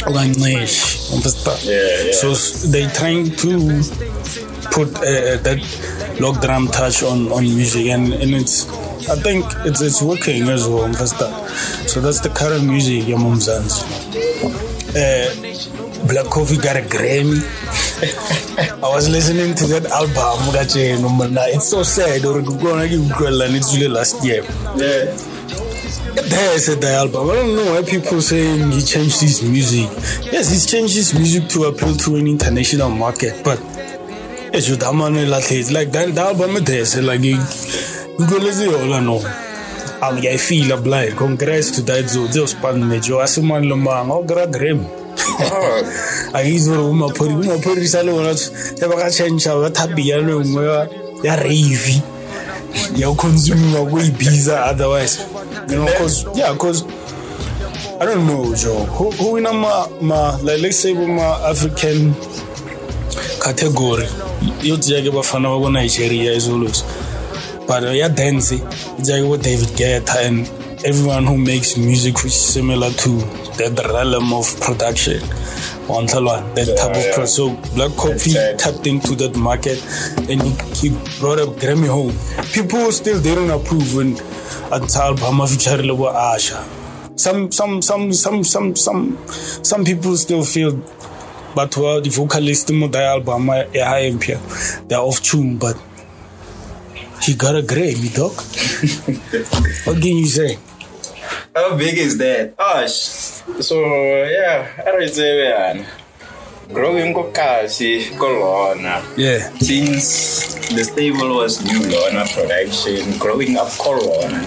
[0.06, 1.60] Organish, understand?
[1.64, 2.12] Yeah, yeah.
[2.14, 2.34] So
[2.70, 3.82] they trying to
[4.72, 5.60] put uh, that
[6.20, 8.68] lock drum touch on on music, and and it's
[9.10, 10.92] I think it's it's working as well?
[10.94, 13.84] So that's the current music, Yamam Zanz.
[14.96, 17.42] Uh, Black Coffee got a Grammy.
[18.84, 22.26] I was listening to that album, Mugache, no, man, it's so sad.
[22.26, 24.44] Or gonna give and it's really last year.
[24.76, 25.16] yeah.
[26.16, 27.30] There said the album.
[27.30, 29.90] I don't know why people saying he changed his music.
[30.32, 33.60] Yes, he's changed his music to appeal to an international market, but
[34.54, 37.38] e Judaman e lahlezi like that album edese like
[38.18, 39.22] kuleziyolano
[40.02, 44.86] ave ngiyayifila blind congress to that zo ziyosipana nejo asuman lomanga ogiragrim
[46.34, 50.88] angizwe gore bomaphodisa le bona ge ba ka change ba thapia le nngwe
[51.24, 52.02] ya ravi
[52.96, 55.26] ya go consumiwa ko ibiza otherwise.
[55.70, 56.84] You know, cause, yeah, cause
[58.02, 58.84] I don't know, Joe.
[58.98, 62.14] Who, who in a ma, ma, like, let's say, with my African
[63.42, 64.06] category.
[64.62, 66.82] You take Bafana ba Nigeria is always.
[67.68, 68.50] But yeah, dance.
[68.50, 70.48] Take with David Guetta and
[70.86, 73.10] everyone who makes music which is similar to
[73.58, 75.22] that realm of production.
[75.90, 77.26] On that type of yeah.
[77.26, 78.58] so Black Coffee right.
[78.58, 79.84] tapped into that market
[80.30, 82.16] and he, he brought up Grammy home.
[82.54, 84.12] People still didn't approve when
[84.72, 87.20] until Bama Asha.
[87.20, 90.72] Some some some some some some some people still feel
[91.56, 94.38] but well the vocalist mo the album ya high MP
[94.88, 95.78] they're off tune but
[97.24, 98.36] he got a Grammy dog.
[99.86, 100.58] what can you say?
[101.56, 102.54] how big is that?
[102.60, 103.80] Oh, sh- so
[104.26, 105.86] yeah, I don't say man.
[106.74, 107.32] Growing ko
[108.20, 109.04] Lorna.
[109.16, 109.40] Yeah.
[109.60, 114.44] Since the stable was New Lona production, growing up ko Lorna.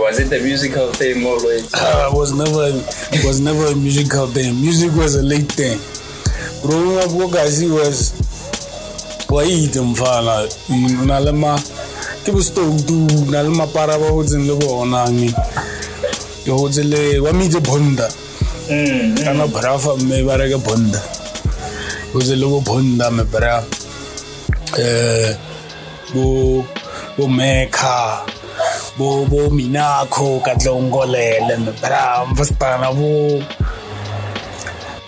[0.00, 1.74] Was it a musical thing always?
[1.74, 2.72] Uh, was never
[3.12, 4.54] it was never a musical thing.
[4.60, 5.80] Music was a late thing.
[6.62, 8.12] Growing up, what I see was
[9.28, 10.48] waite mfana
[11.06, 11.58] na le ma
[12.24, 15.30] ke bo stoutu na le mapara ba hotseng le bona nge
[16.44, 18.08] ke hotse le wa mitse bonda
[19.24, 21.00] kana brafa mme ba reke bonda.
[22.12, 23.62] Hotse le bo bonda me bra.
[24.78, 25.36] Eh
[26.14, 26.64] bo
[27.28, 28.24] mekha
[28.96, 33.42] bo bo minakho ka tlongolele me bra mfastana bo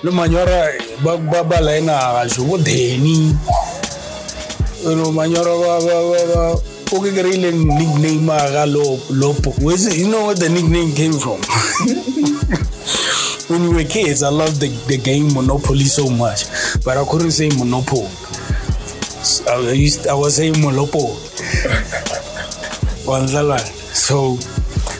[0.03, 3.35] le manyora ba ba ba laena ga jo bo deni
[4.85, 6.43] no manyora ba ba ba ba
[6.93, 9.53] o ke kry-ile nickname ga Lo- lopo.
[9.61, 11.37] Where's you know where the nickname came from?
[13.51, 16.45] When we were kids i loved the, the game monopoly so much
[16.85, 18.09] but i couldn't say monopoly.
[19.51, 21.17] I, used, I was saying monopoly
[23.95, 24.37] so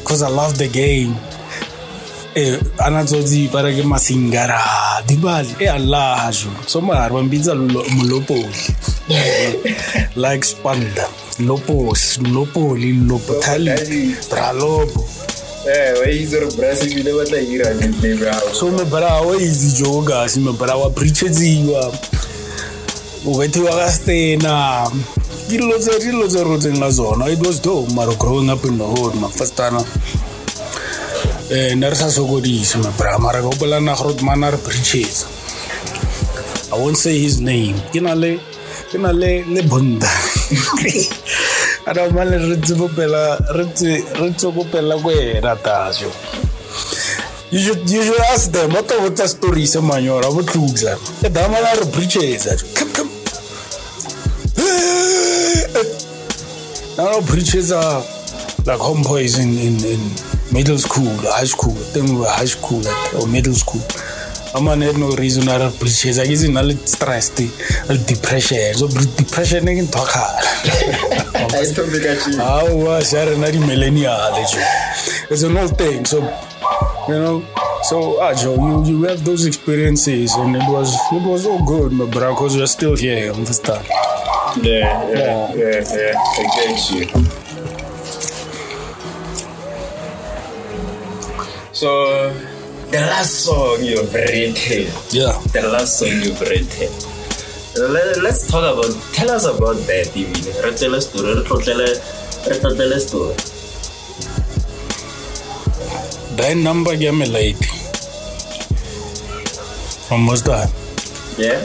[0.01, 1.15] because i love the game
[2.39, 2.55] eh
[2.87, 4.61] ana tsotsi ba re ke masingara
[5.07, 5.51] dibali.
[5.59, 8.63] E allah jo so mara ba mbitsa lo- molopoli.
[10.23, 11.07] Like spanda.
[11.41, 15.03] Lopos lopoli lopotali bralopo.
[15.69, 18.55] Eh, wa itse gore Brazil ebile ba tla ira nickname ya hao.
[18.55, 21.93] so me bra wa easy jo kasi me bra wa preachetsiwa
[23.27, 24.87] o bethiwa ka stena
[25.49, 27.29] ke dilo tse dilo tse rotseng ka tsona.
[27.33, 29.81] It was dope mara growing up in the hood mafastana.
[29.81, 30.28] eh
[31.51, 35.27] Eh, ne re sa sokodise me bra mara ka opolana gore mana re preachetsa
[36.73, 37.77] i won't say his name.
[37.93, 38.37] Ke na le
[38.93, 40.09] ke na le le bonda.
[41.89, 43.65] Ana mane re tsebopela re
[44.37, 46.13] tsokopela ko ena tasho.
[47.51, 50.93] You should, you should ask them what what's the story se manyora bo tlutla
[51.25, 51.89] e dama la re
[52.77, 53.09] come
[56.99, 58.03] now preaches are
[58.67, 63.15] like homeboys in, in in middle school high school then we were high school at,
[63.15, 63.83] or middle school
[64.55, 67.33] amane had no reason ara preaches ke zina le stress
[67.89, 68.89] le depression so
[69.21, 70.41] depression ke ntho khala
[71.49, 72.39] I don't think I should.
[72.41, 74.63] Awa, siya rin na di millennial, Joe.
[75.31, 76.21] It's an old thing, so
[77.09, 77.43] you know.
[77.89, 81.93] So, ah, Joe, you, you have those experiences, and it was it was all good,
[81.93, 83.33] my bro, because you're still here.
[83.33, 83.87] Understand?
[84.63, 86.15] Yeah, yeah, yeah, yeah.
[86.15, 87.48] I get you.
[91.79, 92.33] So,
[92.91, 95.39] the last song you've written, Yeah.
[95.55, 96.91] the last song you've written.
[97.79, 100.35] Let, let's talk about, tell us about that, even.
[100.65, 103.35] Re tell story, re tlotlele, story.
[106.35, 107.63] That number gave me late.
[110.11, 110.67] From Mustard.
[111.39, 111.63] Yeah?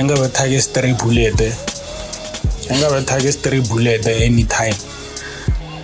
[0.00, 1.36] Enga be target straight bullet.
[2.72, 4.72] Enga be target straight bullet anytime.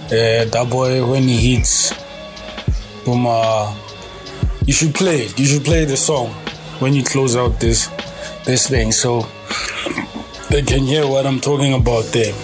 [0.09, 1.93] Uh, that boy when he hits,
[4.67, 5.39] you should play it.
[5.39, 6.29] You should play the song
[6.81, 7.89] when you close out this
[8.45, 9.27] this thing, so
[10.51, 12.35] they can hear what I'm talking about there.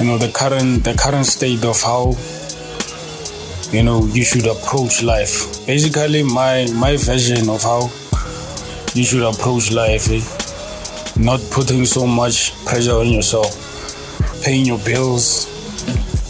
[0.00, 2.14] You know, the current the current state of how
[3.72, 5.66] you know you should approach life.
[5.66, 7.90] Basically, my my version of how
[8.94, 10.22] you should approach life, eh?
[11.20, 13.50] not putting so much pressure on yourself,
[14.44, 15.46] paying your bills,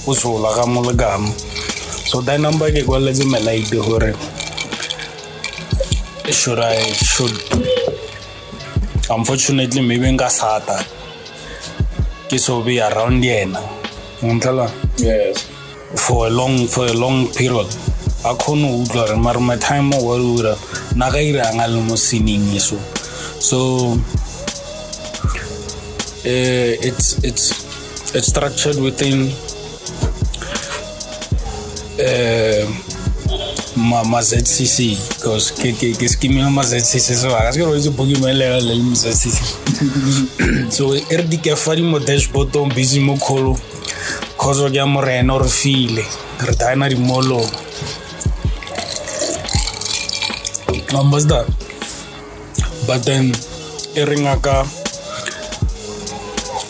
[0.09, 1.27] also like I'm
[2.09, 4.13] So that number ke kwaletse me like hore
[6.33, 7.37] should I should
[9.11, 10.81] unfortunately maybe nka sata
[12.29, 13.61] ke so be around yena.
[14.21, 14.67] Ngomtlala?
[14.99, 15.59] Yes.
[15.97, 17.67] for a long for a long period
[18.25, 20.57] a kgone go utlwa gore mare my time wa ura
[20.95, 22.77] nna ka irang a le mo eso
[23.41, 23.93] so
[26.27, 27.53] uh, it's it's
[28.15, 29.33] it's structured within
[31.99, 32.65] uh,
[33.77, 37.91] ma, ma ZCC because ke ke ke skimile ma ZCC so ga se re itse
[37.91, 39.39] bogi me le le ma ZCC
[40.77, 43.57] so e re di ke fa di mo dashboard on busy mo kholo
[44.37, 46.03] khozo ke mo rena re file
[46.47, 47.43] re dina di molo
[50.97, 51.47] understand
[52.87, 53.31] but then
[53.95, 54.65] e re ngaka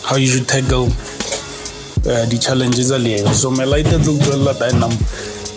[0.05, 0.91] how you should tackle
[2.05, 4.91] uh, the challenges a lego so me laite tlo tswela dynam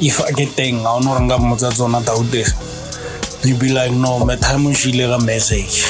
[0.00, 2.44] if a ke teng ga ona re nka mmotsa tsona taute
[3.44, 5.82] you be like no me time o shile ka message.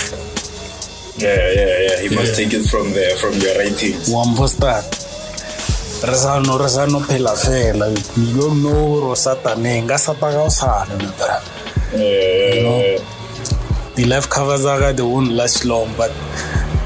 [1.19, 2.01] Yeah, yeah, yeah.
[2.01, 4.09] He must take it from there, from your ratings.
[4.09, 4.89] wa understand
[6.09, 7.93] re sa no re sa no phela fela.
[8.17, 11.45] You don't know gore o sataneng ka sata ka o sane my brother.
[11.93, 12.81] Yeah, know,
[13.97, 16.13] the life covers are they won't last long, but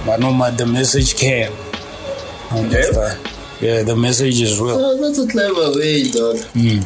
[0.05, 1.52] but no matter the message can.
[2.50, 3.18] Understand?
[3.22, 4.77] Yeah, the message is real.
[4.79, 6.37] Oh, that's a clever way, dog.
[6.55, 6.85] Mm.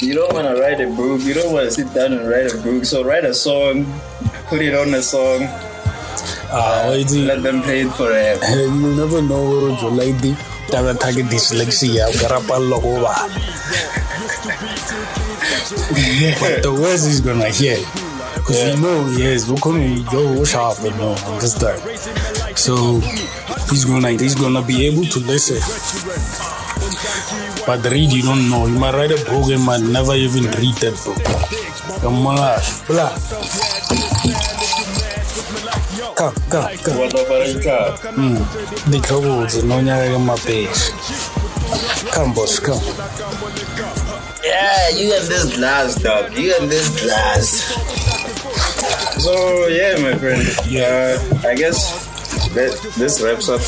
[0.00, 1.20] You don't want to write a book.
[1.22, 2.84] You don't want to sit down and write a book.
[2.84, 3.84] So write a song,
[4.46, 5.48] put it on a song,
[6.88, 8.40] wait, you let them play it forever.
[8.48, 10.32] You never know what you like the
[10.68, 13.14] taba target dyslexia garapa logo ba.
[16.40, 17.76] But the words is gonna hear.
[18.34, 21.80] Because you know, yes, we're gonna go sharp and no understand.
[22.56, 23.00] So
[23.70, 25.58] he's gonna he's gonna be able to listen.
[27.66, 28.66] But read you don't know.
[28.66, 31.22] You might write a book and might never even read that book.
[32.00, 32.36] Come on,
[32.86, 33.10] blah.
[36.14, 36.98] Come, come, come.
[36.98, 37.96] What of a car?
[38.90, 40.90] The trouble is no nyaka my page.
[42.10, 42.80] Come, boss, come.
[44.42, 46.36] Yeah, you got this glass, dog.
[46.36, 48.08] You got this glass.
[49.22, 50.42] So yeah, my friend.
[50.66, 52.07] Yeah, uh, I guess
[52.54, 53.60] that this wraps up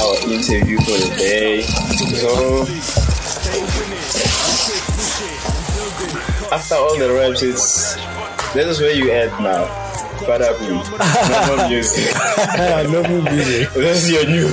[0.00, 1.62] our interview for the day.
[1.62, 2.66] So
[6.52, 7.94] after all the reps, it's
[8.52, 9.66] this is where you at now.
[10.26, 10.82] Father Boom.
[10.84, 12.14] No more music.
[12.92, 13.70] no more music.
[13.74, 14.48] This is your new,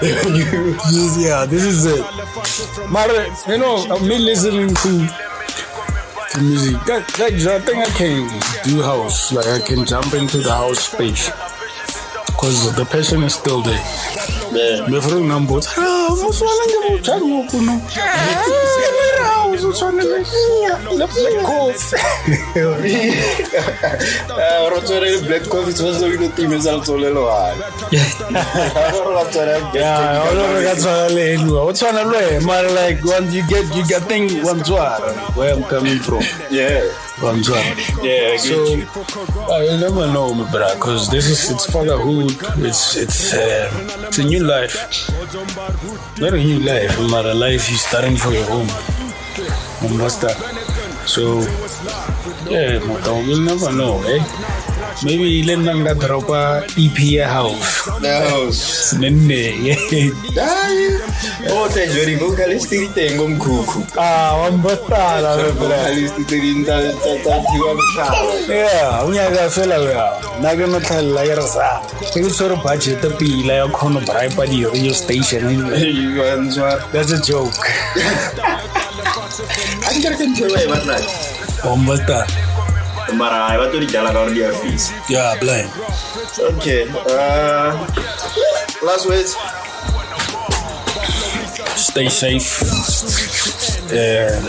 [0.00, 0.72] your new.
[0.90, 2.04] Yes, yeah, this is it.
[2.90, 5.08] Mara, you know, me listening to
[6.32, 6.80] to music.
[6.86, 9.32] That, that, I think I can do house.
[9.32, 11.30] Like I can jump into the house space.
[12.40, 13.76] Because the passion is still there.
[14.48, 14.88] Yeah.
[14.88, 15.60] Me for number.
[15.76, 17.76] Ah, mo swana ke mo tshwara mo kuno.
[18.00, 20.24] Ah, o swana le
[20.96, 21.06] le
[21.44, 21.92] coffee.
[24.30, 27.60] Uh, re tshwere black coffee tshwanetse o ile time sa letsolelo gale
[29.76, 31.66] Yeah, all over that's what I know.
[31.66, 32.08] What's one of
[32.46, 34.64] Man, like once you get you get thing one
[35.36, 36.24] where I'm coming from.
[36.50, 36.88] yeah
[37.20, 37.42] One
[38.02, 38.64] yeah So
[39.52, 42.32] I never know, my brother, because this is it's fatherhood.
[42.64, 43.68] It's it's uh,
[44.08, 44.74] it's a new life.
[46.18, 48.68] Not a new life, but a life you're starting for your home.
[49.84, 50.36] Understand?
[51.06, 51.40] So
[52.48, 54.24] yeah, but we'll never know, eh?
[55.04, 57.88] Maybe let them that drop a EP a house.
[58.02, 59.76] house Nene, yeah.
[61.48, 63.80] o tla jori vocalist ke teng go mkhukhu.
[63.96, 65.56] Ah, understand, my brother.
[65.56, 70.04] vocalist tse ding tsa tsa tsa thiwa motlhaba Yeah, unyaka fela ya.
[70.42, 71.80] Na ke no tlhalela ke re sa.
[72.12, 75.48] Ke ke tshwere budget pila ya kgono bribe di radio station.
[75.80, 77.56] You answer that's a joke.
[79.86, 80.46] A di kare ke ntho e
[83.12, 85.70] mara ha batlo di jala ka gore di a fisa yeah blind
[86.54, 87.74] okay uh
[88.82, 89.36] last words.
[91.76, 92.62] Stay safe.
[93.92, 94.40] Uh,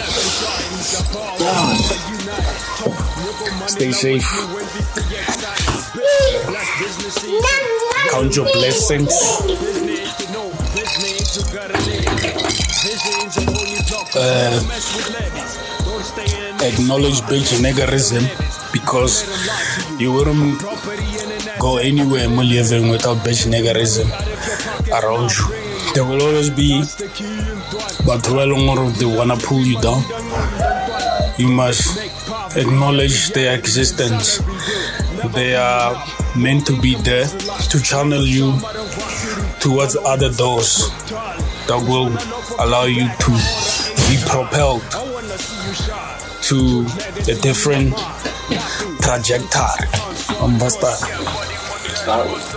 [3.67, 4.27] stay safe.
[8.11, 9.11] Count your blessings
[12.83, 14.57] uh,
[16.63, 18.23] acknowledge Benjanegarism
[18.73, 19.21] because
[19.99, 20.59] you wouldn't
[21.59, 24.09] go anywhere in living without Benjanegarism
[24.89, 25.45] around you.
[25.93, 26.81] There will always be
[28.03, 28.23] but
[28.97, 30.01] they wanna pull you down.
[31.37, 31.99] You must
[32.57, 34.39] acknowledge their existence.
[35.35, 36.03] They are
[36.35, 38.53] meant to be there to channel you
[39.59, 40.89] towards other doors
[41.67, 42.09] that will
[42.61, 43.31] allow you to
[44.07, 44.81] be propelled
[46.41, 46.85] to
[47.31, 47.97] a different
[49.01, 49.87] trajectory.
[50.39, 50.97] Um, Understand?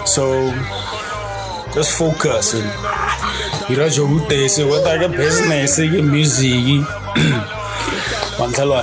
[0.06, 0.50] So
[1.74, 2.70] just focus and
[3.70, 6.84] ira jo butese whether ke business ke music
[8.38, 8.82] Mantalwa,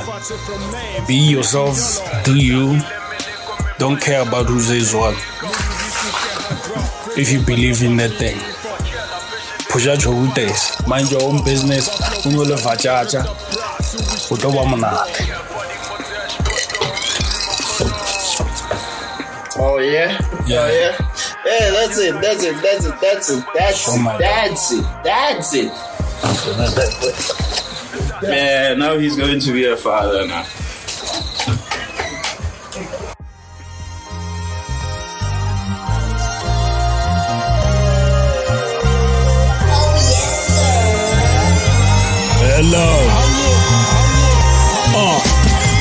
[1.07, 1.77] be yourself,
[2.23, 2.79] do you.
[3.77, 5.13] Don't care about who says what.
[7.17, 8.50] If you believe in that thing.
[9.71, 10.87] Push out.
[10.87, 11.89] Mind your own business.
[12.25, 13.23] Unole vachacha.
[14.29, 15.21] Utoba monate.
[19.57, 20.17] Oh yeah?
[20.45, 20.59] Yeah.
[20.59, 20.97] Oh yeah?
[21.45, 25.53] Yeah, that's it, that's it, that's it, that's it, that's Oh it, that's it, that's
[25.53, 25.71] it.
[28.23, 30.45] Yeah, now he's going to be a father now.
[42.61, 42.93] Hello.
[44.93, 45.17] Uh,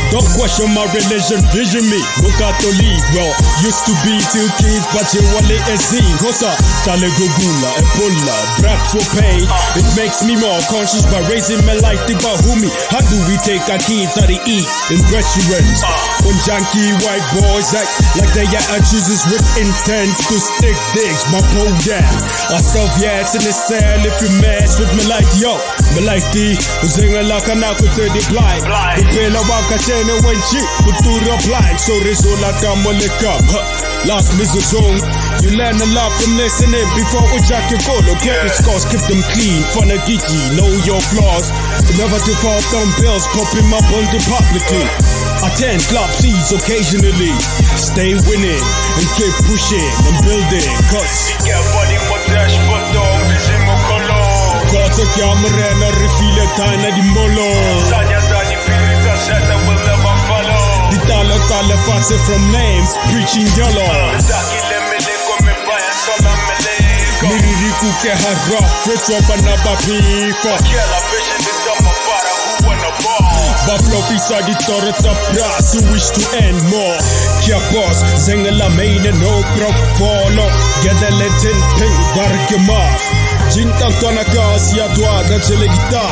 [0.08, 2.00] don't question my religion, vision me.
[2.24, 6.08] The league, well, used to be two kids, but you wale ezin.
[6.24, 6.48] Kosa,
[6.88, 9.44] tale gugula, ebola, brat for pay.
[9.76, 12.72] It makes me more conscious by raising my life to bahumi.
[12.88, 15.84] How do we take our kids out to eat in restaurants?
[16.24, 21.44] When junkie white boys act like they are chooses with intent to stick dicks, my
[21.52, 21.76] pole.
[22.56, 25.60] Ourself, yeah, it's in the cell if you mess with me like yo.
[25.94, 26.54] Me like the
[26.86, 28.62] Zinga kana kutedi blind.
[28.64, 31.78] Upela waka tena when shit kutura blind.
[31.80, 33.42] So rezola kama lekam.
[34.06, 35.00] Last missile zone.
[35.42, 38.00] You learn a lot from listening before we jack your goal.
[38.22, 39.60] Credit scores, keep them clean.
[39.74, 41.50] Fun of geeky, know your flaws.
[41.98, 44.86] Never to fall down bills, popping up on the publicly.
[45.42, 47.32] Attend club seeds occasionally.
[47.76, 48.64] Stay winning
[49.00, 50.68] and keep pushing and building.
[50.92, 51.32] Cause
[52.10, 52.46] Kota
[55.14, 57.50] camera na refile tana di molo
[60.90, 63.90] Di tala fase from names Preaching yellow.
[67.22, 70.58] Miriri kuke hara Fetwa bana bapifa
[73.66, 76.98] Buffalo pisa di tore tapras Who wish to end more.
[77.42, 78.02] Kia boss
[79.12, 80.50] no brok follow
[80.82, 86.10] Get the legend ping Bargema Jintan twana gas ya dwa da chile guitar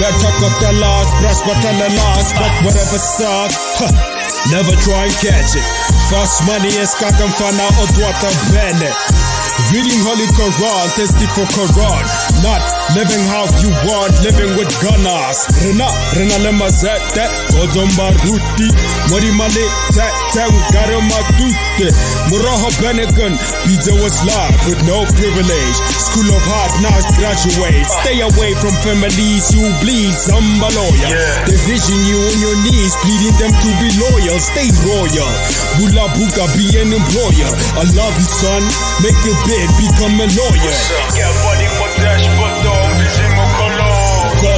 [0.00, 4.16] Better cut the last Brass battle the last But whatever suck ha.
[4.50, 5.64] Never try and catch it.
[6.08, 8.90] Fast money is kakan fana odwata bene
[9.72, 12.04] Reading Holy Quran, thirsty for Quran.
[12.42, 15.38] Not living how you want, living with gunners.
[15.62, 17.30] Rena, Rena lema zet that,
[17.60, 18.68] Ozomba ruti.
[19.10, 19.64] Mori male,
[19.94, 21.88] tat tat, garama tute.
[22.30, 23.34] Muraha Benegan,
[23.66, 25.76] pizza was live with no privilege.
[25.98, 27.86] School of hard knocks graduate.
[28.02, 31.10] Stay away from families you bleed, samba lawyer.
[31.46, 34.38] Division you on your knees, pleading them to be loyal.
[34.38, 35.30] Stay royal.
[35.78, 37.50] Bula buka, be an employer.
[37.78, 38.62] I love you, son.
[39.02, 40.74] Make your bed, become a lawyer.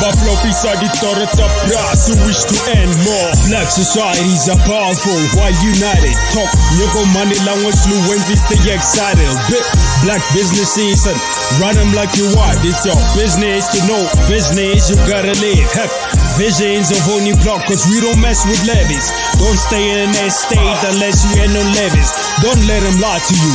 [0.00, 3.30] Buffalo pisa di tore tapras who wish to end more.
[3.48, 6.14] Black societies are powerful while united.
[6.34, 9.30] Talk nyoko money language fluency stay excited.
[9.48, 9.64] Big
[10.02, 11.18] black businesses and
[11.62, 12.58] run them like you want.
[12.66, 15.68] It's your business to know business you gotta live.
[15.78, 15.92] Have
[16.36, 19.08] visions of only block cause we don't mess with levies.
[19.38, 22.10] Don't stay in that state unless you ain't no levies.
[22.42, 23.54] Don't let them lie to you.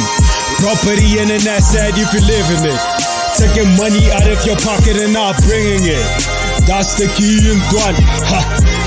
[0.63, 2.81] Property and an asset if you live in it.
[3.39, 6.28] Taking money out of your pocket and not bringing it.
[6.69, 7.97] That's the key in Tuan.
[8.29, 8.39] Ha!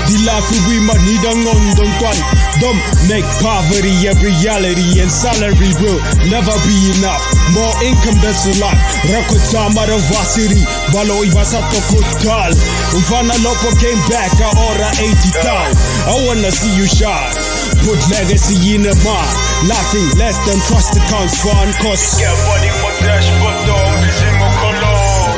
[0.07, 2.15] The life we might need on Don Tuan.
[2.63, 2.79] Don't
[3.11, 5.99] make poverty a reality and salary will
[6.31, 7.19] never be enough.
[7.51, 8.79] More income that's a lot.
[9.11, 10.63] Rakota Varsity.
[10.95, 12.55] Balo Ibasato Kotal.
[12.95, 15.67] Ufana Lopo came back a ora 80 town.
[16.07, 17.35] I wanna see you shine.
[17.83, 19.35] Put legacy in a mind.
[19.67, 21.35] Nothing less than trust accounts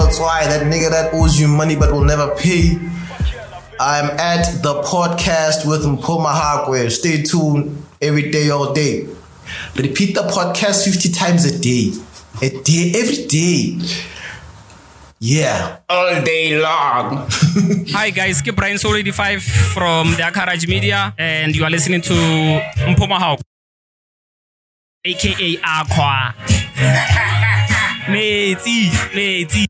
[0.00, 2.78] Gringo special, Tapagalo Twai, that nigga that owes you money but will never pay.
[3.78, 6.90] I'm at the podcast with Mpomahakwe.
[6.90, 9.06] Stay tuned every day, all day.
[9.76, 11.92] Repeat the podcast 50 times a day.
[12.42, 13.78] A day, every day.
[15.18, 15.78] Yeah.
[15.88, 17.28] All day long.
[17.92, 22.14] Hi guys, ke Brian Soul 85 from the Akaraj Media and you are listening to
[22.88, 23.38] Mpomahau
[25.04, 26.34] aka Aqua.
[28.08, 29.69] Metsi, metsi.